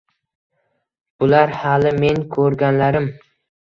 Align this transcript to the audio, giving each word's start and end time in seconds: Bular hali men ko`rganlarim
Bular 1.25 1.55
hali 1.61 1.95
men 2.01 2.29
ko`rganlarim 2.37 3.13